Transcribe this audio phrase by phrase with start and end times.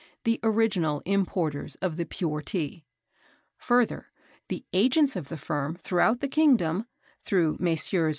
[0.23, 2.83] the original importers of the pure Tea.
[3.57, 4.07] Further,
[4.47, 6.87] the Agents of the Firm throughout the Kingdom,
[7.23, 8.09] through Messrs.